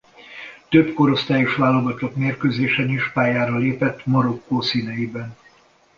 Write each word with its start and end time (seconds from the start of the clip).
Több 0.69 0.93
korosztályos 0.93 1.55
válogatott 1.55 2.15
mérkőzésen 2.15 2.89
is 2.89 3.11
pályára 3.11 3.57
lépett 3.57 4.05
Marokkó 4.05 4.61
színeiben. 4.61 5.35